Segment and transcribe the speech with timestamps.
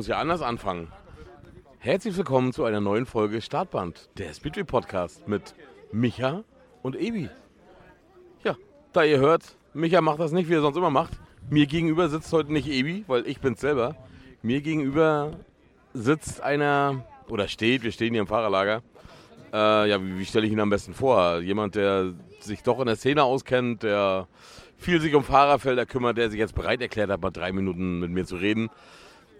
[0.00, 0.88] Muss ja anders anfangen.
[1.78, 5.54] Herzlich willkommen zu einer neuen Folge Startband, der Speedway Podcast mit
[5.92, 6.42] Micha
[6.80, 7.28] und Ebi.
[8.42, 8.56] Ja,
[8.94, 11.12] da ihr hört, Micha macht das nicht, wie er sonst immer macht.
[11.50, 13.94] Mir gegenüber sitzt heute nicht Ebi, weil ich bin's selber.
[14.40, 15.32] Mir gegenüber
[15.92, 18.80] sitzt einer, oder steht, wir stehen hier im Fahrerlager.
[19.52, 21.40] Äh, ja, wie, wie stelle ich ihn am besten vor?
[21.40, 24.28] Jemand, der sich doch in der Szene auskennt, der
[24.78, 28.10] viel sich um Fahrerfelder kümmert, der sich jetzt bereit erklärt hat, mal drei Minuten mit
[28.10, 28.70] mir zu reden.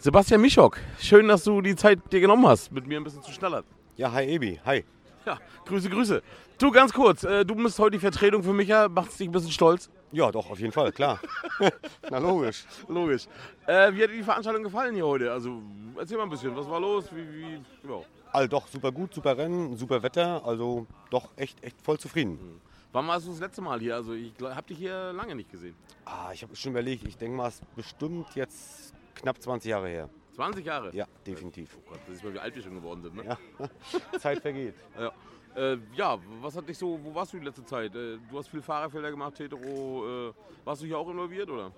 [0.03, 3.33] Sebastian Mischok, schön, dass du die Zeit dir genommen hast, mit mir ein bisschen zu
[3.33, 3.65] schnellern.
[3.99, 4.83] Ja, hi Ebi, hi.
[5.27, 6.22] Ja, Grüße, Grüße.
[6.56, 9.50] Du, ganz kurz, äh, du bist heute die Vertretung für Micha, macht dich ein bisschen
[9.50, 9.91] stolz?
[10.11, 11.21] Ja, doch, auf jeden Fall, klar.
[12.11, 12.65] Na, logisch.
[12.88, 13.27] Logisch.
[13.66, 15.31] Äh, wie hat dir die Veranstaltung gefallen hier heute?
[15.31, 15.61] Also,
[15.99, 17.05] erzähl mal ein bisschen, was war los?
[17.15, 17.53] Wie, wie,
[17.87, 18.00] ja.
[18.32, 22.38] Also doch, super gut, super Rennen, super Wetter, also doch echt, echt voll zufrieden.
[22.41, 22.61] Mhm.
[22.93, 23.97] Wann warst du das letzte Mal hier?
[23.97, 25.75] Also ich habe dich hier lange nicht gesehen.
[26.06, 30.10] Ah, ich habe schon überlegt, ich denke mal, es bestimmt jetzt knapp 20 Jahre her.
[30.34, 30.94] 20 Jahre?
[30.94, 31.76] Ja, definitiv.
[31.78, 33.25] Oh Gott, das ist mal, wie alt wir schon geworden sind, ne?
[33.25, 34.19] Ja.
[34.19, 34.75] Zeit vergeht.
[34.98, 35.12] Ja.
[35.54, 37.94] Äh, ja, was hat dich so, wo warst du die letzte Zeit?
[37.94, 40.28] Äh, du hast viel Fahrerfelder gemacht, Tetro.
[40.28, 40.32] Äh,
[40.64, 41.72] warst du hier auch involviert, oder?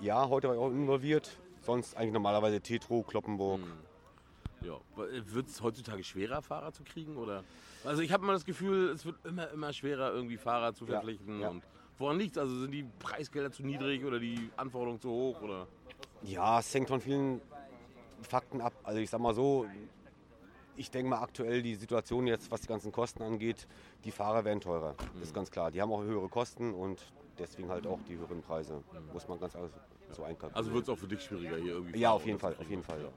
[0.00, 1.38] Ja, heute war ich auch involviert.
[1.62, 3.60] Sonst eigentlich normalerweise Tetro, Kloppenburg.
[3.60, 4.66] Hm.
[4.66, 7.16] Ja, äh, wird es heutzutage schwerer, Fahrer zu kriegen?
[7.16, 7.44] Oder?
[7.84, 11.40] Also ich habe immer das Gefühl, es wird immer, immer schwerer, irgendwie Fahrer zu verpflichten.
[11.40, 11.48] Ja, ja.
[11.50, 11.62] Und
[11.98, 12.38] woran liegt?
[12.38, 15.40] Also sind die Preisgelder zu niedrig oder die Anforderungen zu hoch?
[15.42, 15.66] Oder?
[16.22, 17.40] Ja, es hängt von vielen
[18.22, 18.72] Fakten ab.
[18.82, 19.66] Also ich sag mal so,
[20.76, 23.66] ich denke mal aktuell die Situation jetzt, was die ganzen Kosten angeht,
[24.04, 24.94] die Fahrer werden teurer.
[25.14, 25.34] Das ist mhm.
[25.34, 25.70] ganz klar.
[25.70, 28.82] Die haben auch höhere Kosten und deswegen halt auch die höheren Preise.
[29.12, 30.54] Muss man ganz so einkalkulieren.
[30.54, 31.98] Also wird es auch für dich schwieriger hier irgendwie?
[31.98, 33.00] Ja, auf jeden Fall, auf jeden Fall.
[33.02, 33.08] Ja.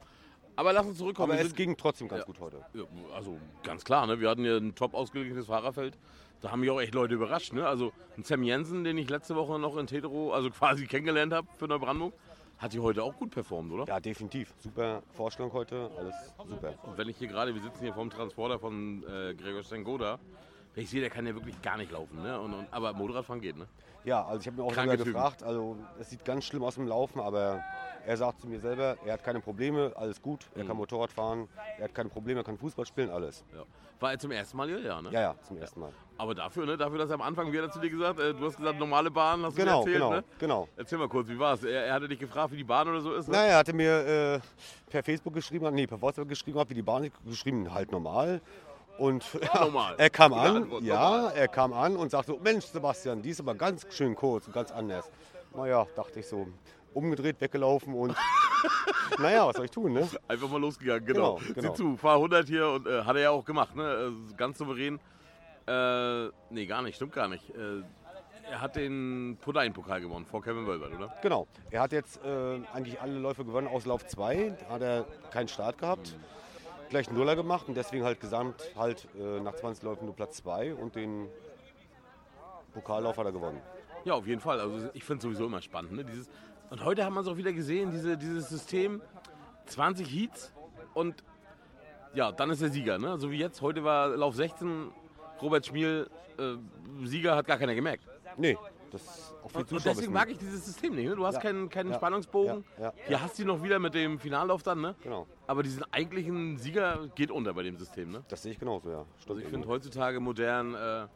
[0.57, 1.31] Aber lass uns zurückkommen.
[1.31, 2.65] Aber es ging trotzdem ganz ja, gut heute.
[2.73, 2.83] Ja,
[3.15, 4.19] also ganz klar, ne?
[4.19, 5.97] wir hatten hier ein top ausgeglichenes Fahrerfeld.
[6.41, 7.53] Da haben mich auch echt Leute überrascht.
[7.53, 7.65] Ne?
[7.65, 11.47] Also ein Sam Jensen, den ich letzte Woche noch in Tetero, also quasi kennengelernt habe
[11.57, 12.13] für Neubrandenburg,
[12.57, 13.85] hat die heute auch gut performt, oder?
[13.85, 14.51] Ja, definitiv.
[14.57, 16.15] Super Vorstellung heute, alles
[16.49, 16.73] super.
[16.83, 20.19] Und wenn ich hier gerade, wir sitzen hier vom Transporter von äh, Gregor Stengoda,
[20.75, 22.39] ich sehe, der kann ja wirklich gar nicht laufen, ne?
[22.39, 23.67] Und, und, aber Motorradfahren geht, ne?
[24.07, 26.87] Ja, also ich habe mir auch sogar gefragt, also es sieht ganz schlimm aus dem
[26.87, 27.61] Laufen, aber
[28.05, 30.67] er sagt zu mir selber, er hat keine Probleme, alles gut, er mhm.
[30.69, 33.43] kann Motorrad fahren, er hat keine Probleme, er kann Fußball spielen, alles.
[33.53, 33.63] Ja.
[33.99, 34.79] War er zum ersten Mal hier?
[34.79, 35.09] Ja, ne?
[35.11, 35.91] Ja, ja, zum ersten Mal.
[36.17, 36.77] Aber dafür, ne?
[36.77, 38.79] Dafür, dass er am Anfang, wie hat er zu dir gesagt, äh, du hast gesagt,
[38.79, 40.23] normale Bahn, hast genau, du erzählt, genau, ne?
[40.39, 41.63] Genau, Erzähl mal kurz, wie war es?
[41.63, 43.33] Er, er, hatte dich gefragt, wie die Bahn oder so ist, ne?
[43.33, 44.39] Naja, er hatte mir äh,
[44.89, 48.39] per Facebook geschrieben, nee, per WhatsApp geschrieben, wie die Bahn geschrieben, halt normal.
[48.97, 51.33] Und ja, er kam an, Antwort, ja, normal.
[51.35, 54.71] er kam an und sagte, Mensch Sebastian, die ist aber ganz schön kurz und ganz
[54.71, 55.09] anders.
[55.55, 56.47] Naja, dachte ich so,
[56.93, 58.15] umgedreht, weggelaufen und
[59.19, 60.07] naja, was soll ich tun, ne?
[60.27, 61.35] Einfach mal losgegangen, genau.
[61.35, 61.75] genau, genau.
[61.75, 64.11] Sieh zu, fahr 100 hier und äh, hat er ja auch gemacht, ne?
[64.31, 64.99] Äh, ganz souverän.
[65.67, 67.49] Äh, nee, gar nicht, stimmt gar nicht.
[67.51, 67.83] Äh,
[68.49, 71.13] Er hat den Podain-Pokal gewonnen vor Kevin Wölbert, oder?
[71.21, 71.47] Genau.
[71.69, 74.55] Er hat jetzt äh, eigentlich alle Läufe gewonnen aus Lauf 2.
[74.67, 76.15] Da hat er keinen Start gehabt.
[76.15, 76.36] Mhm.
[76.89, 80.37] Gleich einen Nuller gemacht und deswegen halt gesamt halt äh, nach 20 Läufen nur Platz
[80.37, 81.27] 2 und den
[82.73, 83.61] Pokallauf hat er gewonnen.
[84.05, 84.59] Ja, auf jeden Fall.
[84.59, 85.93] Also ich finde es sowieso immer spannend.
[85.93, 86.05] Ne?
[86.05, 86.29] Dieses,
[86.69, 89.01] und heute haben wir es auch wieder gesehen, diese, dieses System,
[89.65, 90.53] 20 Heats
[90.93, 91.23] und
[92.13, 92.97] ja, dann ist der Sieger.
[92.97, 93.17] Ne?
[93.17, 94.91] So wie jetzt, heute war Lauf 16,
[95.41, 96.55] Robert Schmiel, äh,
[97.05, 98.07] Sieger, hat gar keiner gemerkt.
[98.37, 98.57] Nee,
[98.91, 101.07] das auch viel und, und deswegen mag ich dieses System nicht.
[101.07, 101.15] Ne?
[101.15, 101.41] Du hast ja.
[101.41, 101.95] keinen, keinen ja.
[101.95, 102.63] Spannungsbogen.
[102.79, 102.93] Ja.
[103.07, 104.81] Hier hast du noch wieder mit dem Finallauf dann.
[104.81, 104.95] Ne?
[105.03, 105.27] Genau.
[105.45, 108.11] Aber diesen eigentlichen Sieger geht unter bei dem System.
[108.11, 108.23] Ne?
[108.27, 109.05] Das sehe ich genauso, ja.
[109.17, 111.07] Stimmt also ich finde heutzutage modern, äh,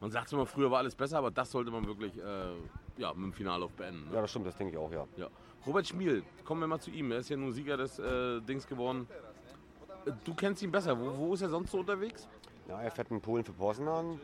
[0.00, 2.22] man sagt immer, früher war alles besser, aber das sollte man wirklich äh,
[2.98, 4.08] ja, mit dem Finallauf beenden.
[4.08, 4.14] Ne?
[4.14, 5.06] Ja, das stimmt, das denke ich auch, ja.
[5.16, 5.28] ja.
[5.66, 7.10] Robert Schmiel, kommen wir mal zu ihm.
[7.10, 9.08] Er ist ja nun Sieger des äh, Dings geworden.
[10.24, 10.98] Du kennst ihn besser.
[10.98, 12.28] Wo, wo, ist er sonst so unterwegs?
[12.68, 14.20] Ja, er fährt in Polen für Poznan.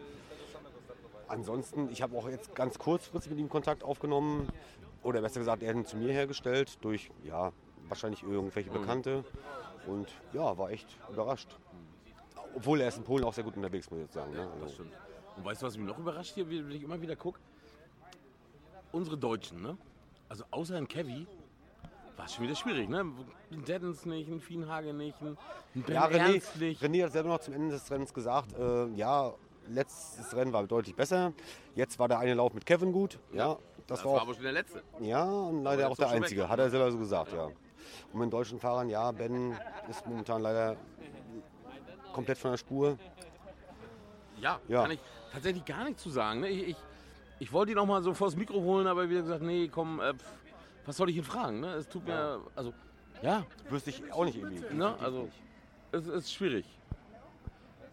[1.32, 4.48] Ansonsten, ich habe auch jetzt ganz kurzfristig mit ihm Kontakt aufgenommen.
[5.02, 7.52] Oder besser gesagt, er hat ihn zu mir hergestellt durch, ja,
[7.88, 8.74] wahrscheinlich irgendwelche mhm.
[8.74, 9.24] Bekannte.
[9.86, 11.48] Und ja, war echt überrascht.
[12.54, 14.32] Obwohl er ist in Polen auch sehr gut unterwegs, muss ich jetzt sagen.
[14.32, 14.42] Ne?
[14.42, 14.92] Also das stimmt.
[15.38, 17.40] Und weißt du, was mich noch überrascht hier, wenn ich immer wieder gucke?
[18.92, 19.78] Unsere Deutschen, ne?
[20.28, 21.26] Also außer ein Kevy
[22.18, 23.10] war es schon wieder schwierig, ne?
[23.50, 25.38] Ein Deddens nicht, ein Fienhage nicht, ein
[25.74, 26.82] Ben ja, René, Ernst nicht.
[26.82, 29.32] René hat selber noch zum Ende des Rennens gesagt, äh, ja,
[29.68, 31.32] letztes Rennen war deutlich besser.
[31.74, 33.18] Jetzt war der eine Lauf mit Kevin gut.
[33.32, 34.82] Ja, das, das war, war aber schon der letzte.
[35.00, 37.44] Ja, und leider auch der einzige, hat er selber so gesagt, ja.
[37.44, 37.54] Und
[38.14, 39.56] mit den deutschen Fahrern, ja, Ben
[39.88, 40.76] ist momentan leider
[42.12, 42.98] komplett von der Spur.
[44.40, 44.82] Ja, ja.
[44.82, 45.00] kann ich
[45.32, 46.40] tatsächlich gar nichts zu sagen.
[46.40, 46.48] Ne?
[46.48, 46.76] Ich, ich,
[47.38, 50.14] ich wollte ihn auch mal so vors Mikro holen, aber wieder gesagt, nee, komm, äh,
[50.84, 51.60] was soll ich ihn fragen?
[51.60, 51.74] Ne?
[51.74, 52.72] Es tut mir, also,
[53.22, 53.46] ja.
[53.70, 54.74] Wüsste ich auch nicht irgendwie.
[54.74, 54.96] Ne?
[55.00, 55.28] Also,
[55.92, 56.66] es ist schwierig.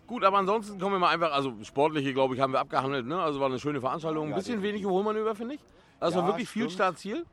[0.09, 3.05] Gut, aber ansonsten kommen wir mal einfach, also sportliche, glaube ich, haben wir abgehandelt.
[3.05, 3.21] Ne?
[3.21, 4.25] Also war eine schöne Veranstaltung.
[4.25, 5.61] Ein ja, bisschen wenig Überholmanöver, finde ich.
[5.99, 7.27] Also ja, wirklich viel Startziel.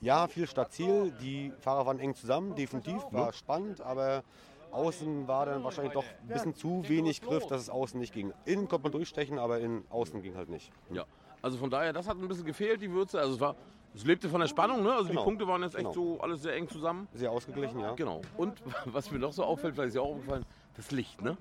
[0.00, 1.12] Ja, viel Startziel.
[1.20, 3.02] Die Fahrer waren eng zusammen, definitiv.
[3.10, 3.32] War ja.
[3.32, 4.22] spannend, aber
[4.70, 8.32] außen war dann wahrscheinlich doch ein bisschen zu wenig Griff, dass es außen nicht ging.
[8.44, 10.70] Innen konnte man durchstechen, aber in außen ging halt nicht.
[10.92, 11.06] Ja,
[11.42, 13.18] also von daher, das hat ein bisschen gefehlt, die Würze.
[13.18, 13.56] Also es war
[13.92, 14.92] es lebte von der Spannung, ne?
[14.92, 15.20] Also genau.
[15.20, 15.92] die Punkte waren jetzt echt genau.
[15.92, 17.08] so alles sehr eng zusammen.
[17.12, 17.92] Sehr ausgeglichen, ja.
[17.94, 18.20] Genau.
[18.36, 20.44] Und was mir noch so auffällt, vielleicht ist ja auch aufgefallen,
[20.76, 21.36] das Licht, ne?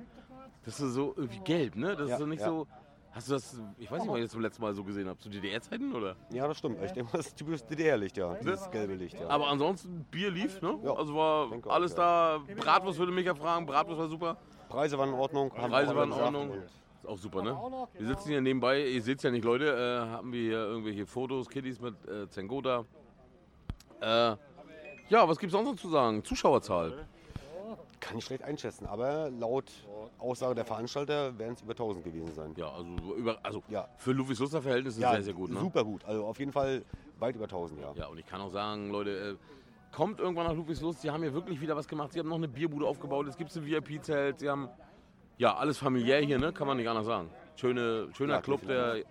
[0.70, 1.96] Das ist so irgendwie gelb, ne?
[1.96, 2.48] Das ja, ist so nicht ja.
[2.48, 2.68] so.
[3.12, 5.18] Hast du das, ich weiß nicht, wann ich das zum letzten Mal so gesehen habe,
[5.18, 6.16] zu DDR-Zeiten oder?
[6.32, 6.78] Ja, das stimmt.
[6.84, 8.36] Ich denke mal, das ist typisches DDR-Licht, ja.
[8.44, 9.28] Das gelbe Licht, ja.
[9.28, 10.78] Aber ansonsten, Bier lief, ne?
[10.84, 12.42] Ja, also war alles auch, da.
[12.56, 14.38] Bratwurst würde mich ja fragen, Bratwurst war super.
[14.70, 15.50] Preise waren in Ordnung.
[15.50, 16.52] Preise waren in Ordnung.
[16.54, 17.58] Ist auch super, ne?
[17.98, 21.08] Wir sitzen hier nebenbei, ihr seht es ja nicht, Leute, äh, haben wir hier irgendwelche
[21.08, 22.86] Fotos, Kiddies mit äh, Zengoda.
[24.02, 26.24] Äh, ja, was gibt es sonst noch zu sagen?
[26.24, 27.08] Zuschauerzahl.
[28.00, 29.72] Kann ich schlecht einschätzen, aber laut
[30.20, 32.54] Aussage der Veranstalter werden es über 1000 gewesen sein.
[32.58, 33.88] Ja, also, über, also ja.
[33.98, 35.50] für Luffys Luster Verhältnisse ja, sehr, sehr gut.
[35.52, 35.60] Ne?
[35.60, 36.84] Super gut, also auf jeden Fall
[37.20, 37.94] weit über 1000, ja.
[37.96, 39.36] Ja, und ich kann auch sagen, Leute, äh,
[39.96, 42.14] kommt irgendwann nach Luffys Lust, sie haben hier wirklich wieder was gemacht.
[42.14, 44.70] Sie haben noch eine Bierbude aufgebaut, es gibt ein VIP-Zelt, sie haben
[45.38, 46.52] ja alles familiär hier, ne?
[46.52, 47.30] kann man nicht anders sagen.
[47.56, 49.04] Schöne, schöner ja, Club, der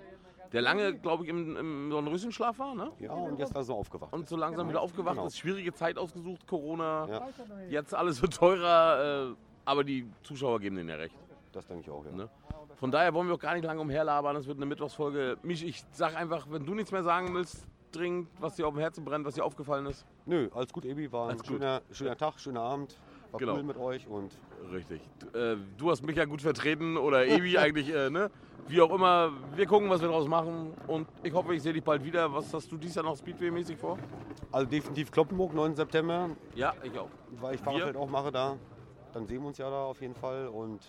[0.53, 2.91] der lange, glaube ich, im, im Dornröschenschlaf war, ne?
[3.01, 4.13] Ja, und jetzt ist er aufgewacht.
[4.13, 4.71] Und so langsam genau.
[4.71, 5.27] wieder aufgewacht genau.
[5.27, 5.39] ist.
[5.39, 7.07] Schwierige Zeit ausgesucht, Corona.
[7.09, 7.29] Ja.
[7.69, 9.35] Jetzt alles wird teurer, äh,
[9.69, 11.15] aber die Zuschauer geben denen ja recht.
[11.53, 12.13] Das denke ich auch, ja.
[12.13, 12.29] Ne?
[12.77, 14.37] Von daher wollen wir auch gar nicht lange umherlabern.
[14.37, 15.37] Es wird eine Mittwochsfolge.
[15.43, 18.81] Mich, ich sag einfach, wenn du nichts mehr sagen willst, dringend, was dir auf dem
[18.81, 20.07] Herzen brennt, was dir aufgefallen ist.
[20.27, 21.11] Nö, alles gut, Ebi.
[21.13, 22.99] War alles ein schöner, schöner Tag, schöner Abend.
[23.31, 23.57] War genau.
[23.57, 24.39] cool mit euch und.
[24.73, 25.01] Richtig.
[25.19, 28.31] Du, äh, du hast mich ja gut vertreten oder Ebi eigentlich, äh, ne?
[28.69, 30.75] Wie auch immer, wir gucken, was wir daraus machen.
[30.87, 32.33] Und ich hoffe, ich sehe dich bald wieder.
[32.35, 33.99] Was hast du dieses Jahr noch Speedway-mäßig vor?
[34.53, 35.75] Also definitiv Kloppenburg, 9.
[35.75, 36.31] September.
[36.55, 37.09] Ja, ich auch.
[37.41, 38.57] Weil ich Fahrradfeld auch mache da.
[39.15, 40.49] Dann sehen wir uns ja da auf jeden Fall.
[40.49, 40.81] Und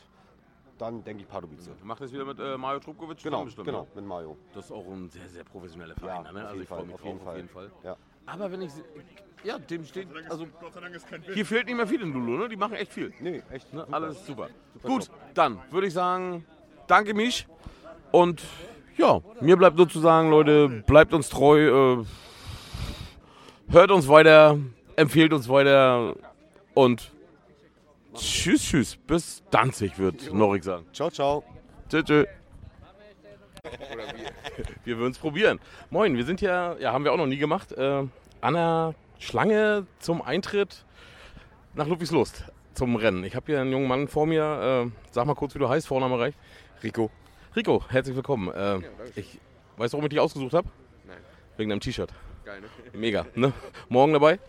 [0.78, 1.70] dann denke ich Pardubice.
[1.80, 3.88] Du machst das wieder mit äh, Mario Trubkovic genau, bestimmt, Genau, ne?
[3.96, 4.38] mit Mario.
[4.54, 6.24] Das ist auch ein sehr, sehr professioneller Verein.
[6.26, 6.48] Ja, ne?
[6.48, 7.28] Also ich freue mich auf jeden, Fall.
[7.32, 7.72] auf jeden Fall.
[7.84, 7.98] Ja.
[8.26, 8.72] Aber wenn ich.
[9.44, 10.08] Ja, dem steht.
[10.30, 10.48] Also,
[11.34, 12.50] hier fehlt nicht mehr viel in Lulu, ne?
[12.50, 13.14] Die machen echt viel.
[13.22, 13.74] Nee, echt.
[13.74, 13.88] Ne?
[13.90, 14.50] Alles super.
[14.74, 15.16] super Gut, top.
[15.34, 16.46] dann würde ich sagen,
[16.88, 17.48] danke mich.
[18.12, 18.44] Und
[18.98, 22.02] ja, mir bleibt nur zu sagen, Leute, bleibt uns treu.
[22.02, 22.06] Äh,
[23.70, 24.58] hört uns weiter,
[24.96, 26.16] empfehlt uns weiter
[26.74, 27.12] und
[28.20, 28.96] tschüss, tschüss.
[28.96, 30.86] Bis Danzig wird Norik sagen.
[30.94, 31.44] Ciao, ciao.
[31.90, 32.26] Tschüss, tschüss.
[34.84, 35.60] Wir würden es probieren.
[35.90, 38.04] Moin, wir sind ja, ja, haben wir auch noch nie gemacht, äh,
[38.42, 40.86] an der Schlange zum Eintritt
[41.74, 43.24] nach Ludwigs Lust zum Rennen.
[43.24, 44.88] Ich habe hier einen jungen Mann vor mir.
[44.88, 46.36] Äh, sag mal kurz, wie du heißt, Vorname reich.
[46.82, 47.12] Rico.
[47.56, 48.50] Rico, herzlich willkommen.
[48.54, 48.82] Äh, ja,
[49.16, 49.40] ich
[49.78, 50.70] weiß, warum ich dich ausgesucht habe?
[51.06, 51.18] Nein.
[51.58, 52.14] Wegen deinem T-Shirt.
[52.46, 52.68] Geil, ne?
[52.94, 53.26] Mega.
[53.36, 53.52] Ne?
[53.90, 54.40] Morgen dabei?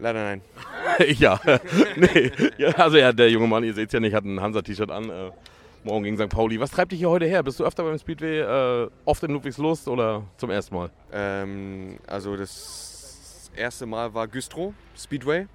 [0.00, 0.40] Leider nein.
[1.18, 1.38] ja.
[1.96, 2.32] nee.
[2.58, 2.68] ja.
[2.70, 5.10] Also ja, der junge Mann, ihr seht es ja nicht, hat ein Hansa-T-Shirt an.
[5.10, 5.30] Äh,
[5.82, 6.28] Morgen gegen St.
[6.28, 6.60] Pauli.
[6.60, 7.42] Was treibt dich hier heute her?
[7.42, 10.90] Bist du öfter beim Speedway, äh, oft in Ludwigslust oder zum ersten Mal?
[11.10, 15.46] Ähm, also das erste Mal war Güstrow Speedway,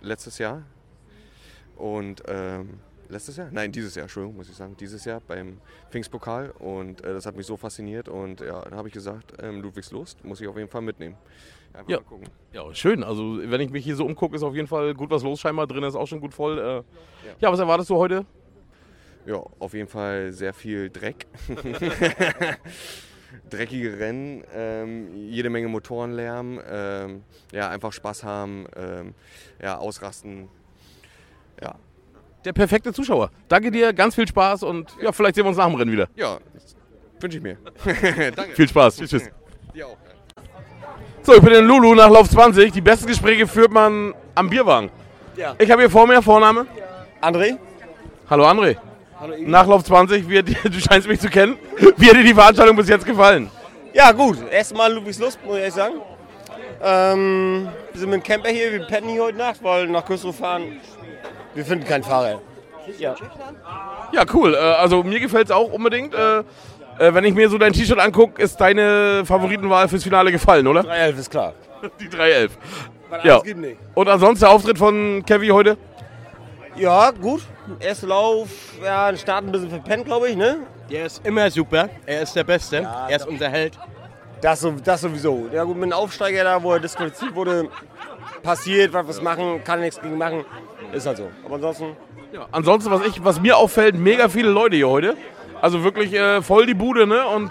[0.00, 0.62] letztes Jahr.
[1.76, 3.48] Und ähm, letztes Jahr?
[3.50, 4.76] Nein, dieses Jahr, Entschuldigung, muss ich sagen.
[4.78, 5.58] Dieses Jahr beim
[5.90, 6.52] Pfingstpokal.
[6.60, 8.08] Und äh, das hat mich so fasziniert.
[8.08, 11.16] Und ja, dann habe ich gesagt, ähm, Ludwigslust muss ich auf jeden Fall mitnehmen.
[11.74, 11.96] Einfach Ja.
[11.98, 12.28] mal gucken.
[12.52, 13.02] Ja, schön.
[13.02, 15.40] Also, wenn ich mich hier so umgucke, ist auf jeden Fall gut was los.
[15.40, 16.58] Scheinbar drin ist auch schon gut voll.
[16.58, 16.82] Äh,
[17.40, 17.50] ja.
[17.52, 18.24] was erwartest du heute?
[19.26, 21.26] Ja, auf jeden Fall sehr viel Dreck.
[23.50, 29.14] Dreckige Rennen, ähm, jede Menge Motorenlärm, ähm, ja, einfach Spaß haben, ähm,
[29.60, 30.48] ja, ausrasten.
[31.60, 31.74] Ja,
[32.44, 33.30] Der perfekte Zuschauer.
[33.48, 36.08] Danke dir, ganz viel Spaß und ja, vielleicht sehen wir uns nach dem Rennen wieder.
[36.14, 36.38] ja
[37.20, 37.56] wünsche ich mir.
[38.36, 38.54] Danke.
[38.54, 38.96] Viel Spaß.
[38.98, 39.10] Tschüss.
[39.10, 39.30] tschüss.
[39.74, 39.96] Dir auch.
[41.26, 42.70] So, ich bin in Lulu nach Lauf 20.
[42.70, 44.90] Die besten Gespräche führt man am Bierwagen.
[45.36, 45.54] Ja.
[45.58, 46.66] Ich habe hier vor mir Vorname.
[47.22, 47.56] André?
[48.28, 48.76] Hallo André.
[49.38, 51.56] Nachlauf 20, wie, du scheinst mich zu kennen.
[51.96, 53.50] Wie hat dir die Veranstaltung bis jetzt gefallen?
[53.94, 54.36] Ja, gut.
[54.50, 55.94] Erstmal Ludwigslust, muss ich ehrlich sagen.
[56.82, 60.36] Ähm, wir sind mit dem Camper hier, wir pennen hier heute Nacht, weil nach Güstrow
[60.36, 60.78] fahren.
[61.54, 62.42] Wir finden keinen Fahrer.
[62.98, 63.14] Ja.
[64.12, 64.54] Ja, cool.
[64.54, 66.12] Äh, also mir gefällt es auch unbedingt.
[66.12, 66.42] Äh,
[66.98, 70.82] äh, wenn ich mir so dein T-Shirt angucke, ist deine Favoritenwahl fürs Finale gefallen, oder?
[70.82, 71.52] 311 ist klar.
[72.00, 72.58] Die 311.
[73.22, 73.38] Ja.
[73.40, 73.76] gibt nicht.
[73.94, 75.76] Und ansonsten der Auftritt von Kevin heute?
[76.76, 77.42] Ja, gut.
[77.78, 78.48] Erster Lauf,
[78.84, 80.58] ja, den Start ein bisschen verpennt, glaube ich, ne?
[80.90, 81.88] Der ist immer super.
[82.04, 82.76] Er ist der Beste.
[83.08, 83.78] er ist unser Held.
[84.40, 85.46] Das, so- das sowieso.
[85.52, 87.68] Ja, gut, mit dem Aufsteiger da, wo er disqualifiziert wurde,
[88.42, 90.44] passiert, was, was machen, kann nichts gegen machen.
[90.92, 91.28] Ist halt so.
[91.46, 91.96] Aber ansonsten,
[92.32, 92.46] Ja.
[92.50, 95.16] Ansonsten, was, ich, was mir auffällt, mega viele Leute hier heute.
[95.64, 97.26] Also wirklich äh, voll die Bude, ne?
[97.26, 97.50] Und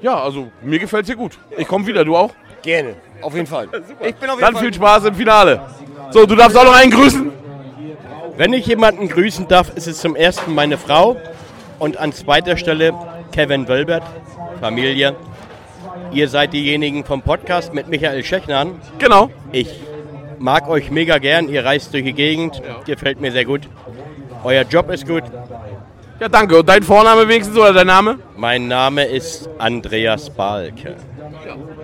[0.00, 1.36] ja, also mir gefällt es hier gut.
[1.58, 2.30] Ich komme wieder, du auch?
[2.62, 2.94] gerne.
[3.20, 3.66] Auf jeden Fall.
[4.00, 4.62] Ich bin auf jeden Dann Fall.
[4.62, 5.60] viel Spaß im Finale.
[6.12, 7.32] So, du darfst auch noch einen grüßen.
[8.36, 11.16] Wenn ich jemanden grüßen darf, ist es zum ersten meine Frau
[11.80, 12.94] und an zweiter Stelle
[13.32, 14.04] Kevin Wölbert,
[14.60, 15.16] Familie.
[16.12, 18.80] Ihr seid diejenigen vom Podcast mit Michael Schechnan.
[19.00, 19.30] Genau.
[19.50, 19.80] Ich
[20.38, 21.48] mag euch mega gern.
[21.48, 22.62] Ihr reist durch die Gegend.
[22.86, 23.62] Gefällt mir sehr gut.
[24.44, 25.24] Euer Job ist gut.
[26.22, 26.60] Ja, danke.
[26.60, 28.16] Und dein Vorname wenigstens oder dein Name?
[28.36, 30.94] Mein Name ist Andreas Balke.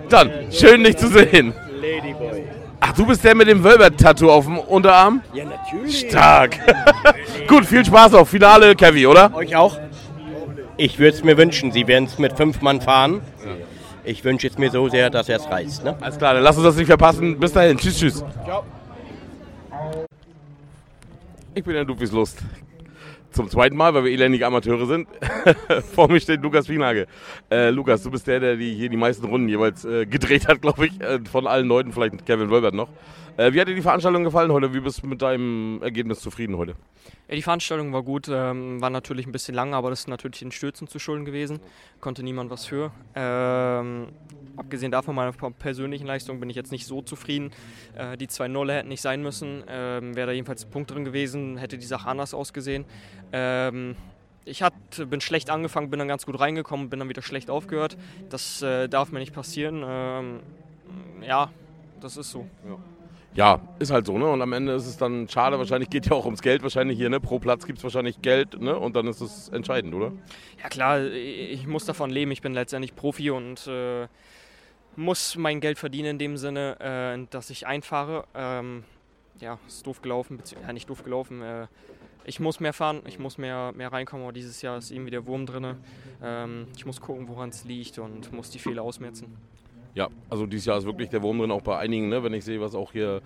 [0.07, 1.53] Dann, schön dich zu sehen.
[1.81, 2.45] Ladyboy.
[2.79, 5.21] Ach, du bist der mit dem Wölbert-Tattoo auf dem Unterarm?
[5.33, 6.07] Ja, natürlich.
[6.07, 6.57] Stark.
[7.49, 9.35] Gut, viel Spaß auf Finale, Kevin, oder?
[9.35, 9.77] Euch auch?
[10.77, 11.73] Ich würde es mir wünschen.
[11.73, 13.19] Sie werden es mit fünf Mann fahren.
[14.05, 15.83] Ich wünsche es mir so sehr, dass er es reißt.
[15.83, 15.97] Ne?
[15.99, 17.37] Alles klar, dann lass uns das nicht verpassen.
[17.37, 17.77] Bis dahin.
[17.77, 18.23] Tschüss, tschüss.
[21.53, 22.37] Ich bin in Ludwigslust.
[23.31, 25.07] Zum zweiten Mal, weil wir elendige Amateure sind.
[25.93, 27.05] Vor mir steht Lukas Wienhage.
[27.51, 30.61] Äh, Lukas, du bist der, der die, hier die meisten Runden jeweils äh, gedreht hat,
[30.61, 30.99] glaube ich.
[30.99, 32.89] Äh, von allen Leuten, vielleicht Kevin Wölbert noch.
[33.39, 34.73] Äh, wie hat dir die Veranstaltung gefallen heute?
[34.73, 36.75] Wie bist du mit deinem Ergebnis zufrieden heute?
[37.29, 40.39] Ja, die Veranstaltung war gut, ähm, war natürlich ein bisschen lang, aber das ist natürlich
[40.39, 41.61] den Stürzen zu schulden gewesen.
[42.01, 42.91] Konnte niemand was für.
[43.15, 44.07] Ähm,
[44.57, 47.51] abgesehen davon, meiner persönlichen Leistung bin ich jetzt nicht so zufrieden.
[47.95, 49.63] Äh, die zwei Nolle hätten nicht sein müssen.
[49.69, 52.83] Ähm, Wäre da jedenfalls ein Punkt drin gewesen, hätte die Sache anders ausgesehen.
[53.31, 53.95] Ähm,
[54.43, 54.73] ich hat,
[55.09, 57.95] bin schlecht angefangen, bin dann ganz gut reingekommen, bin dann wieder schlecht aufgehört.
[58.29, 59.81] Das äh, darf mir nicht passieren.
[59.87, 60.39] Ähm,
[61.25, 61.49] ja,
[62.01, 62.45] das ist so.
[62.67, 62.77] Ja,
[63.79, 64.27] ist halt so, ne?
[64.27, 67.09] Und am Ende ist es dann schade, wahrscheinlich geht ja auch ums Geld wahrscheinlich hier,
[67.09, 67.19] ne?
[67.19, 68.77] Pro Platz gibt es wahrscheinlich Geld, ne?
[68.77, 70.11] Und dann ist es entscheidend, oder?
[70.61, 72.31] Ja klar, ich muss davon leben.
[72.31, 74.07] Ich bin letztendlich Profi und äh,
[74.95, 78.25] muss mein Geld verdienen in dem Sinne, äh, dass ich einfahre.
[78.33, 78.83] Ähm,
[79.39, 81.41] ja, ist doof gelaufen, ja, nicht doof gelaufen.
[81.41, 81.67] Äh,
[82.25, 85.25] ich muss mehr fahren, ich muss mehr, mehr reinkommen, aber dieses Jahr ist irgendwie der
[85.25, 85.75] Wurm drin.
[86.21, 89.37] Ähm, ich muss gucken, woran es liegt und muss die Fehler ausmerzen.
[89.95, 92.23] Ja, also dieses Jahr ist wirklich der Wurm drin, auch bei einigen, ne?
[92.23, 93.21] wenn ich sehe, was auch hier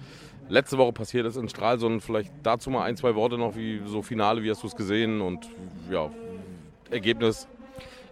[0.50, 2.04] letzte Woche passiert ist in Stralsund.
[2.04, 5.22] Vielleicht dazu mal ein, zwei Worte noch, wie so Finale, wie hast du es gesehen
[5.22, 5.50] und
[5.92, 6.10] ja,
[6.90, 7.48] Ergebnis.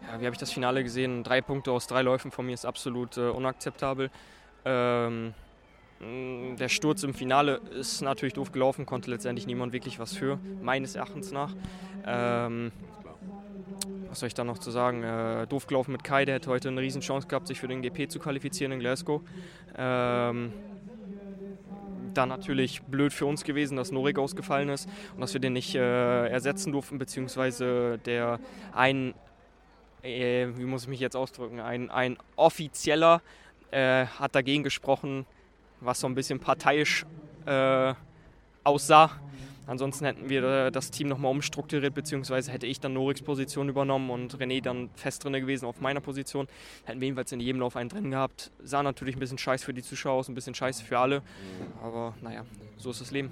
[0.07, 1.23] Ja, wie habe ich das Finale gesehen?
[1.23, 4.09] Drei Punkte aus drei Läufen von mir ist absolut äh, unakzeptabel.
[4.65, 5.33] Ähm,
[5.99, 10.39] mh, der Sturz im Finale ist natürlich doof gelaufen, konnte letztendlich niemand wirklich was für,
[10.61, 11.53] meines Erachtens nach.
[12.05, 12.71] Ähm,
[14.11, 15.03] was soll ich da noch zu sagen?
[15.03, 18.09] Äh, doof gelaufen mit Kai, der hätte heute eine Riesenchance gehabt, sich für den GP
[18.09, 19.21] zu qualifizieren in Glasgow.
[19.77, 20.51] Ähm,
[22.13, 25.75] dann natürlich blöd für uns gewesen, dass Norik ausgefallen ist und dass wir den nicht
[25.75, 28.41] äh, ersetzen durften, beziehungsweise der
[28.73, 29.13] ein,
[30.03, 33.21] äh, wie muss ich mich jetzt ausdrücken, ein, ein offizieller
[33.71, 35.25] äh, hat dagegen gesprochen,
[35.79, 37.05] was so ein bisschen parteiisch
[37.45, 37.93] äh,
[38.65, 39.11] aussah.
[39.67, 44.09] Ansonsten hätten wir äh, das Team nochmal umstrukturiert, beziehungsweise hätte ich dann Noriks Position übernommen
[44.09, 46.47] und René dann fest drin gewesen auf meiner Position.
[46.85, 48.51] Hätten wir jedenfalls in jedem Lauf einen drin gehabt.
[48.63, 51.21] Sah natürlich ein bisschen scheiße für die Zuschauer aus, ein bisschen scheiße für alle.
[51.83, 52.45] Aber naja,
[52.77, 53.29] so ist das Leben.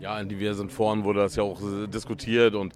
[0.00, 2.72] Ja, in diversen Foren wurde das ja auch äh, diskutiert und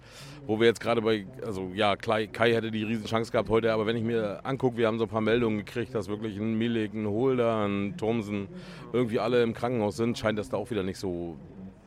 [0.46, 3.84] wo wir jetzt gerade bei, also ja, Kai, Kai hätte die Riesenchance gehabt heute, aber
[3.86, 6.94] wenn ich mir angucke, wir haben so ein paar Meldungen gekriegt, dass wirklich ein Milik,
[6.94, 8.46] ein Holder, ein Thomsen
[8.92, 11.36] irgendwie alle im Krankenhaus sind, scheint das da auch wieder nicht so,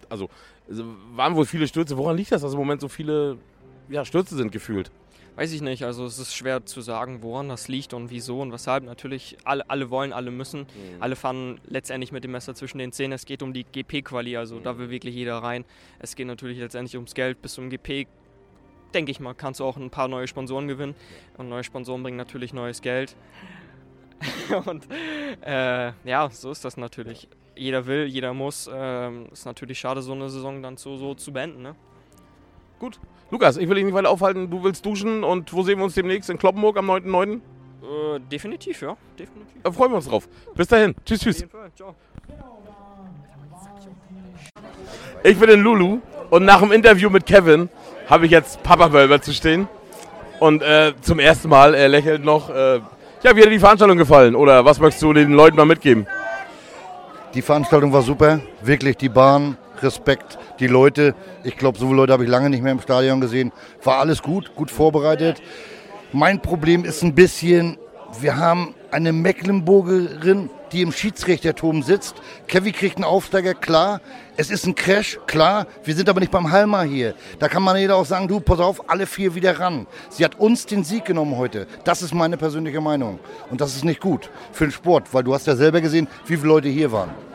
[0.09, 0.29] also
[1.15, 1.97] waren wohl viele Stürze.
[1.97, 3.37] Woran liegt das, dass im Moment so viele
[3.89, 4.91] ja, Stürze sind gefühlt?
[5.35, 5.85] Weiß ich nicht.
[5.85, 8.83] Also es ist schwer zu sagen, woran das liegt und wieso und weshalb.
[8.83, 10.61] Natürlich, alle, alle wollen, alle müssen.
[10.61, 11.01] Mhm.
[11.01, 13.13] Alle fahren letztendlich mit dem Messer zwischen den Zähnen.
[13.13, 14.63] Es geht um die GP-Quali, also mhm.
[14.63, 15.63] da will wirklich jeder rein.
[15.99, 17.41] Es geht natürlich letztendlich ums Geld.
[17.41, 18.07] Bis zum GP,
[18.93, 20.93] denke ich mal, kannst du auch ein paar neue Sponsoren gewinnen.
[21.37, 23.15] Und neue Sponsoren bringen natürlich neues Geld.
[24.65, 24.87] und
[25.41, 27.29] äh, ja, so ist das natürlich.
[27.59, 28.69] Jeder will, jeder muss.
[28.73, 31.61] Ähm, ist natürlich schade, so eine Saison dann so, so zu beenden.
[31.61, 31.75] Ne?
[32.79, 32.99] Gut.
[33.31, 34.49] Lukas, ich will dich nicht weiter aufhalten.
[34.49, 36.29] Du willst duschen und wo sehen wir uns demnächst?
[36.29, 37.35] In Kloppenburg am 9.9.?
[37.35, 38.95] Äh, definitiv, ja.
[39.17, 39.61] Definitiv.
[39.61, 40.29] Da freuen wir uns drauf.
[40.55, 40.95] Bis dahin.
[41.05, 41.45] Tschüss, tschüss.
[45.23, 45.99] Ich bin in Lulu
[46.29, 47.67] und nach dem Interview mit Kevin
[48.09, 49.67] habe ich jetzt Papa Wölber zu stehen.
[50.39, 52.49] Und äh, zum ersten Mal, er lächelt noch.
[52.49, 52.77] Äh,
[53.21, 54.33] ja, wie hat dir die Veranstaltung gefallen?
[54.33, 56.07] Oder was möchtest du den Leuten mal mitgeben?
[57.35, 58.39] Die Veranstaltung war super.
[58.63, 60.39] Wirklich, die Bahn Respekt.
[60.59, 63.51] Die Leute, ich glaube, so viele Leute habe ich lange nicht mehr im Stadion gesehen.
[63.83, 65.41] War alles gut, gut vorbereitet.
[66.11, 67.77] Mein Problem ist ein bisschen,
[68.19, 72.15] wir haben eine Mecklenburgerin, die im Schiedsrichterturm sitzt.
[72.47, 74.01] Kevin kriegt einen Aufsteiger, klar.
[74.37, 75.67] Es ist ein Crash, klar.
[75.83, 77.13] Wir sind aber nicht beim Halma hier.
[77.39, 79.87] Da kann man jeder auch sagen, du, pass auf, alle vier wieder ran.
[80.09, 81.67] Sie hat uns den Sieg genommen heute.
[81.83, 83.19] Das ist meine persönliche Meinung.
[83.49, 86.37] Und das ist nicht gut für den Sport, weil du hast ja selber gesehen, wie
[86.37, 87.28] viele Leute hier waren.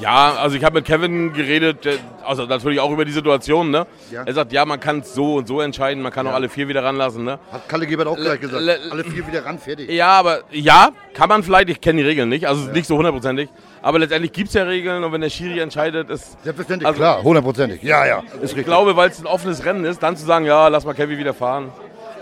[0.00, 1.86] Ja, also ich habe mit Kevin geredet,
[2.24, 3.70] also natürlich auch über die Situation.
[3.70, 3.86] Ne?
[4.10, 4.24] Ja.
[4.24, 6.32] Er sagt, ja, man kann es so und so entscheiden, man kann ja.
[6.32, 7.24] auch alle vier wieder ranlassen.
[7.24, 7.38] Ne?
[7.52, 9.90] Hat Kalle Gebert auch gleich gesagt, alle vier wieder ran, fertig.
[9.90, 12.72] Ja, aber ja, kann man vielleicht, ich kenne die Regeln nicht, also ja.
[12.72, 13.48] nicht so hundertprozentig.
[13.82, 16.42] Aber letztendlich gibt es ja Regeln und wenn der Schiri entscheidet, ist.
[16.42, 17.82] Selbstverständlich, also, klar, hundertprozentig.
[17.82, 18.18] Ja, ja.
[18.18, 18.66] Ist ich richtig.
[18.66, 21.34] glaube, weil es ein offenes Rennen ist, dann zu sagen, ja, lass mal Kevin wieder
[21.34, 21.72] fahren.